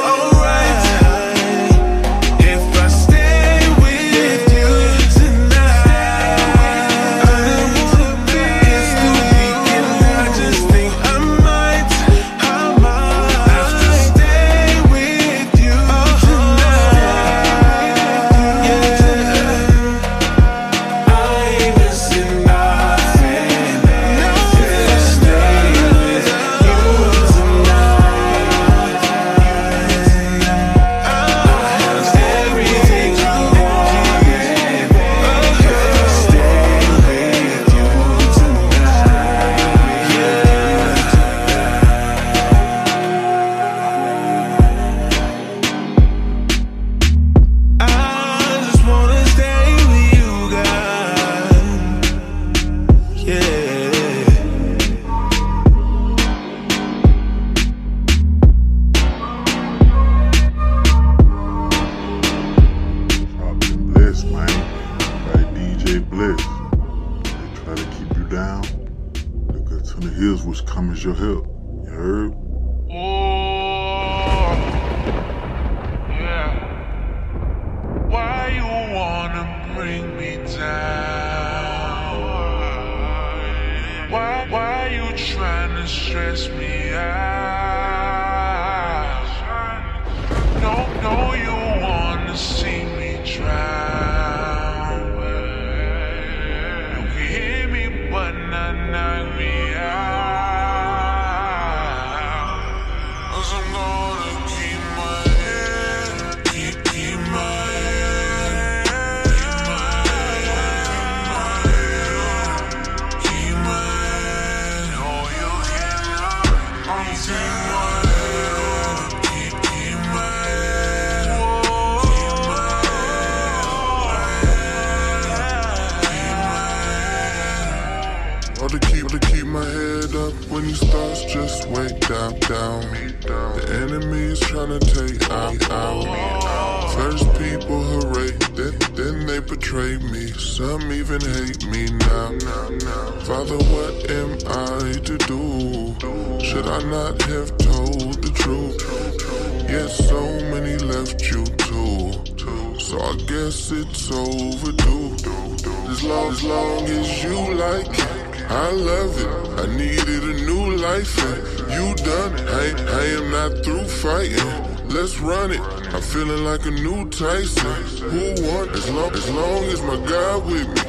[166.68, 168.10] a new Tyson.
[168.10, 168.74] Who wants?
[168.78, 170.82] As long, as long as my God with me.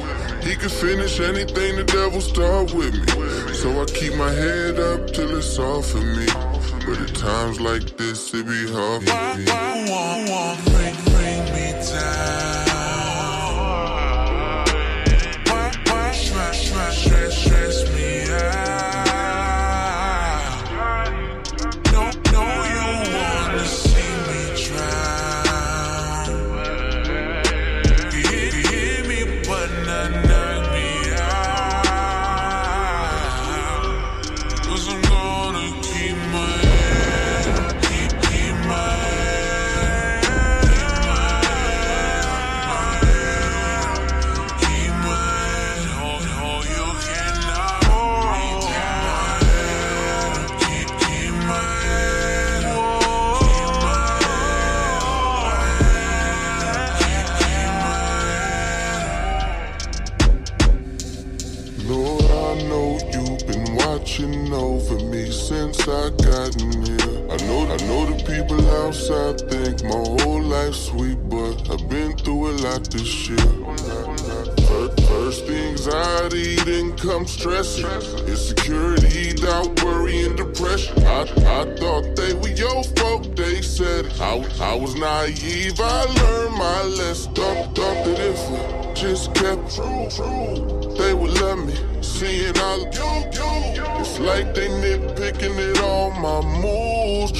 [0.46, 3.54] He can finish anything the devil start with me.
[3.54, 6.26] So I keep my head up till it's all for me.
[6.86, 9.44] But at times like this, it be hard for me.
[10.64, 12.39] Bring, bring me down.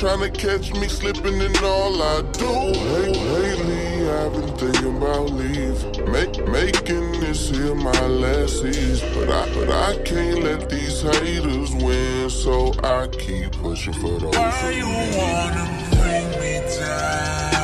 [0.01, 2.49] Trying to catch me slipping in all I do.
[2.49, 9.13] Late, lately, I've been thinking about leaving, make, making this here my last season.
[9.15, 14.35] But I, but I can't let these haters win, so I keep pushing for those.
[14.35, 14.87] Why you
[15.19, 17.60] wanna bring me down?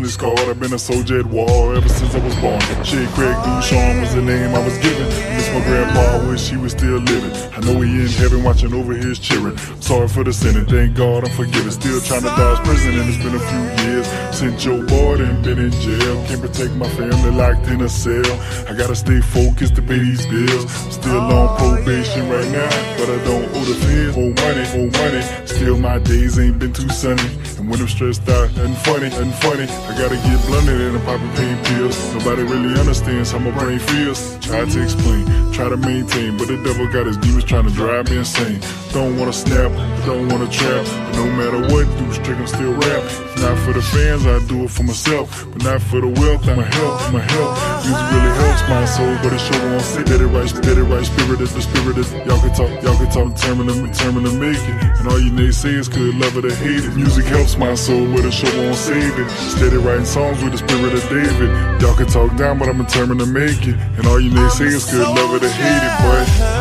[0.00, 2.60] I've been a soldier at war ever since I was born.
[2.84, 5.08] Shit, Craig Ducharme was the name I was given.
[5.34, 7.32] Miss my grandpa, wish he was still living.
[7.52, 9.58] I know he in heaven watching over his children.
[9.82, 11.72] Sorry for the sin and thank God I'm forgiven.
[11.72, 14.06] Still trying to dodge prison and it's been a few years
[14.38, 16.24] since Joe and been in jail.
[16.26, 18.32] Can't protect my family locked in a cell.
[18.68, 20.64] I gotta stay focused to pay these bills.
[20.84, 24.16] I'm still on probation right now, but I don't owe the feds.
[24.16, 25.46] Owe money, owe money.
[25.46, 27.28] Still my days ain't been too sunny.
[27.68, 29.64] And when I'm stressed out, nothing funny, nothing funny.
[29.64, 32.14] I gotta get blunted and I'm popping pain pills.
[32.14, 34.38] Nobody really understands how my brain feels.
[34.38, 38.08] Try to explain, try to maintain, but the devil got his demons trying to drive
[38.08, 38.60] me insane.
[38.92, 39.70] Don't wanna snap,
[40.06, 40.86] don't wanna trap.
[40.86, 43.04] But no matter what, do strict, I'm still rap.
[43.36, 45.44] Not for the fans, I do it for myself.
[45.64, 47.58] Not for the wealth, my health, my health.
[47.84, 50.82] Music really helps my soul, but it sure won't say that it right, that it
[50.84, 51.04] right.
[51.04, 52.12] Spirit is the spirit is.
[52.26, 54.76] Y'all can talk, y'all can talk, determined to, determined to make it.
[55.02, 56.94] And all you naysayers could love it or hate it.
[56.94, 59.28] Music helps my soul, but it sure won't save it.
[59.30, 61.50] Steady writing songs with the spirit of David.
[61.82, 63.76] Y'all can talk down, but I'm determined to make it.
[63.98, 66.57] And all you naysayers could love it or hate it, but.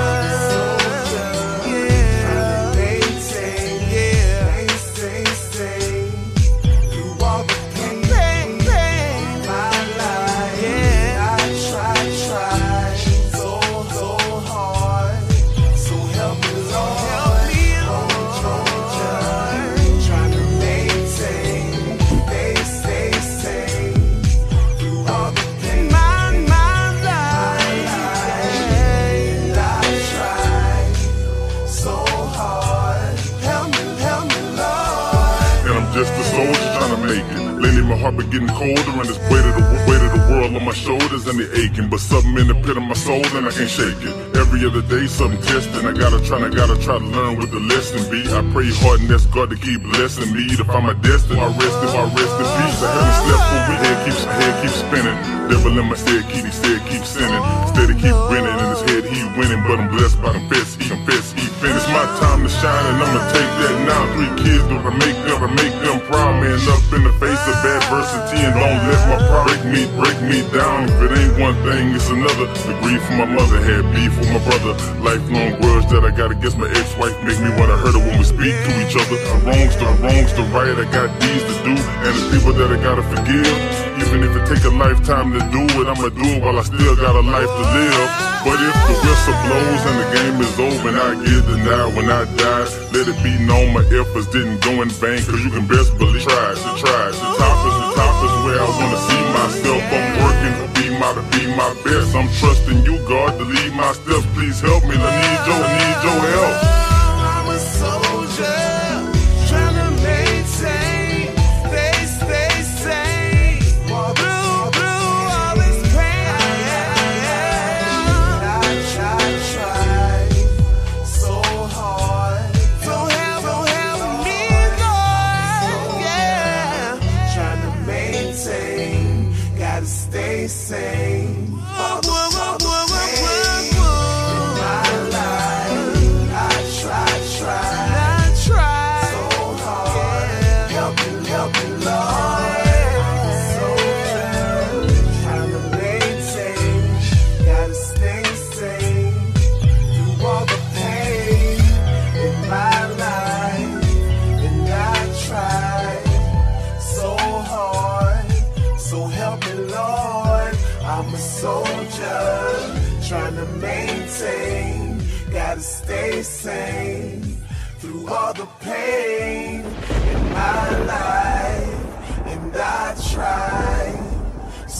[43.79, 44.35] It.
[44.35, 45.85] Every other day something testing.
[45.85, 48.23] I gotta try, I gotta try to learn what the lesson be.
[48.33, 51.39] I pray hard and ask God to keep blessing me to find my destiny.
[51.39, 52.81] My rest in my rest in peace.
[52.81, 53.83] I haven't slept for weeks.
[53.85, 55.36] Head keeps head keeps spinning.
[55.47, 57.43] Devil in my head keep he said keep sinning.
[57.71, 60.81] Steady keep grinning in his head he winning, but I'm blessed by them fest.
[60.81, 61.87] He confess he finished.
[61.87, 64.03] My time to shine and I'ma take that now.
[64.13, 66.43] Three kids do I make them, I make them proud.
[66.43, 70.17] Man up in the face of adversity and don't let my pride break me, break
[70.27, 70.91] me down.
[70.91, 72.47] If it ain't one thing, it's another.
[72.67, 74.75] The grief for my mother had beef with my brother.
[74.99, 78.25] Lifelong grudge that I got against my ex-wife make me wanna hurt her when we
[78.25, 79.15] speak to each other.
[79.15, 80.75] The wrongs, the wrongs, the right.
[80.75, 83.86] I got deeds to do and the people that I gotta forgive.
[84.03, 86.95] Even if it take a lifetime to do it, I'ma do it while I still
[86.95, 88.27] got a life to live.
[88.45, 92.07] But if the whistle blows and the game is over and I get denied when
[92.09, 95.19] I die, let it be known my efforts didn't go in vain.
[95.25, 97.05] Cause you can best believe try, to try.
[97.11, 99.81] The top is the top is where I wanna see myself.
[99.91, 102.15] I'm working to be my to be my best.
[102.15, 104.25] I'm trusting you, God, to lead my steps.
[104.37, 104.95] Please help me.
[104.95, 106.86] I need your, I need your help.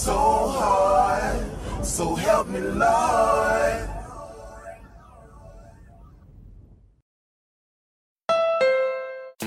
[0.08, 1.86] So hard.
[1.86, 3.90] So help me, Lord.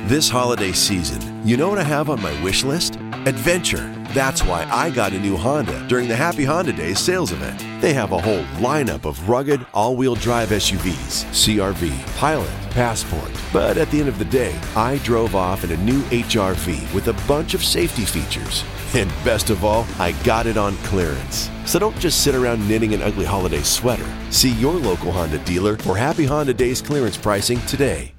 [0.07, 2.97] This holiday season, you know what I have on my wish list?
[3.27, 3.87] Adventure.
[4.12, 7.59] That's why I got a new Honda during the Happy Honda Days sales event.
[7.81, 13.31] They have a whole lineup of rugged all wheel drive SUVs CRV, Pilot, Passport.
[13.53, 17.09] But at the end of the day, I drove off in a new HRV with
[17.09, 18.65] a bunch of safety features.
[18.94, 21.48] And best of all, I got it on clearance.
[21.64, 24.06] So don't just sit around knitting an ugly holiday sweater.
[24.30, 28.14] See your local Honda dealer for Happy Honda Days clearance pricing today.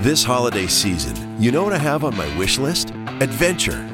[0.00, 2.90] This holiday season, you know what I have on my wish list?
[3.20, 3.93] Adventure.